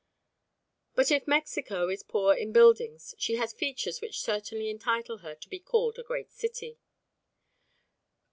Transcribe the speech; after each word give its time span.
But 0.95 1.11
if 1.11 1.27
Mexico 1.27 1.87
is 1.87 2.01
poor 2.01 2.33
in 2.33 2.51
buildings, 2.51 3.13
she 3.19 3.35
has 3.35 3.53
features 3.53 4.01
which 4.01 4.19
certainly 4.19 4.67
entitle 4.67 5.19
her 5.19 5.35
to 5.35 5.47
be 5.47 5.59
called 5.59 5.99
a 5.99 6.03
great 6.03 6.31
city. 6.31 6.79